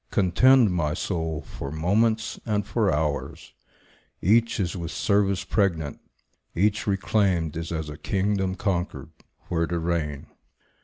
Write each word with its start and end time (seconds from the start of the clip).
Contend, 0.09 0.71
my 0.71 0.95
soul, 0.95 1.43
for 1.43 1.69
moments 1.71 2.39
and 2.43 2.65
for 2.65 2.91
hours; 2.91 3.53
Each 4.19 4.59
is 4.59 4.75
with 4.75 4.89
service 4.89 5.43
pregnant; 5.43 5.99
each 6.55 6.87
reclaimed 6.87 7.55
Is 7.55 7.71
as 7.71 7.87
a 7.87 7.97
kingdom 7.99 8.55
conquered, 8.55 9.11
where 9.49 9.67
to 9.67 9.77
reign. 9.77 10.25